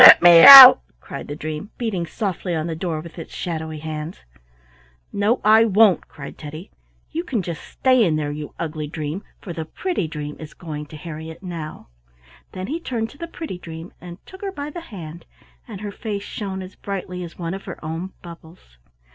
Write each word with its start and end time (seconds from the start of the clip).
let 0.03 0.19
me 0.19 0.43
out!" 0.43 0.81
cried 0.99 1.27
the 1.27 1.35
dream, 1.35 1.69
beating 1.77 2.07
softly 2.07 2.55
on 2.55 2.65
the 2.65 2.75
door 2.75 3.01
with 3.01 3.19
its 3.19 3.31
shadowy 3.35 3.77
hands. 3.77 4.21
"No, 5.13 5.39
I 5.45 5.63
won't," 5.65 6.07
cried 6.07 6.39
Teddy. 6.39 6.71
"You 7.11 7.23
can 7.23 7.43
just 7.43 7.61
stay 7.63 8.03
in 8.03 8.15
there, 8.15 8.31
you 8.31 8.55
ugly 8.57 8.87
dream, 8.87 9.23
for 9.41 9.53
the 9.53 9.63
pretty 9.63 10.07
dream 10.07 10.37
is 10.39 10.55
going 10.55 10.87
to 10.87 10.97
Harriett 10.97 11.43
now." 11.43 11.89
Then 12.53 12.65
he 12.65 12.79
turned 12.79 13.11
to 13.11 13.19
the 13.19 13.27
pretty 13.27 13.59
dream 13.59 13.93
and 14.01 14.17
took 14.25 14.41
her 14.41 14.51
by 14.51 14.71
the 14.71 14.81
hand, 14.81 15.27
and 15.67 15.81
her 15.81 15.91
face 15.91 16.23
shone 16.23 16.63
as 16.63 16.73
brightly 16.75 17.21
as 17.23 17.37
one 17.37 17.53
of 17.53 17.65
her 17.65 17.77
own 17.85 18.13
bubbles. 18.23 18.79